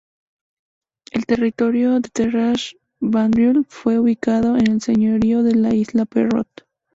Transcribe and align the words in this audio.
El 1.11 1.27
territorio 1.27 1.99
de 2.01 2.09
Terrasse-Vaudreuil 2.09 3.67
fue 3.69 3.99
ubicado 3.99 4.57
en 4.57 4.65
el 4.71 4.81
señorío 4.81 5.43
de 5.43 5.53
la 5.53 5.75
Isla 5.75 6.05
Perrot. 6.05 6.65